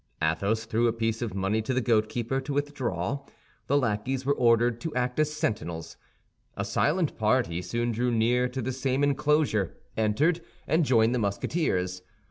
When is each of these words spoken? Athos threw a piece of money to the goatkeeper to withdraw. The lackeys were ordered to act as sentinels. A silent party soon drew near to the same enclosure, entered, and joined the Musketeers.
Athos 0.19 0.65
threw 0.65 0.87
a 0.87 0.93
piece 0.93 1.21
of 1.21 1.35
money 1.35 1.61
to 1.61 1.75
the 1.75 1.79
goatkeeper 1.79 2.41
to 2.43 2.53
withdraw. 2.53 3.23
The 3.67 3.77
lackeys 3.77 4.25
were 4.25 4.33
ordered 4.33 4.81
to 4.81 4.95
act 4.95 5.19
as 5.19 5.31
sentinels. 5.31 5.95
A 6.57 6.65
silent 6.65 7.15
party 7.19 7.61
soon 7.61 7.91
drew 7.91 8.09
near 8.09 8.49
to 8.49 8.63
the 8.63 8.71
same 8.71 9.03
enclosure, 9.03 9.77
entered, 9.95 10.41
and 10.67 10.83
joined 10.85 11.13
the 11.13 11.19
Musketeers. 11.19 12.01